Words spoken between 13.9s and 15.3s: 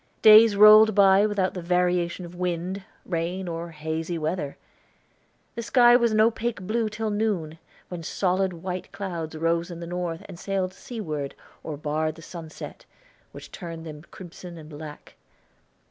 crimson and black.